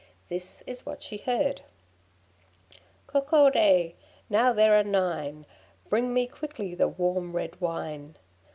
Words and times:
This 0.29 0.63
is 0.65 0.83
what 0.83 1.03
she 1.03 1.17
heard: 1.17 1.61
'Coccodé! 3.05 3.93
now 4.31 4.51
there 4.51 4.73
are 4.75 4.83
nine! 4.83 5.45
Bring 5.91 6.11
me 6.11 6.25
quickly 6.25 6.73
the 6.73 6.87
warm 6.87 7.35
red 7.35 7.61
wine. 7.61 8.15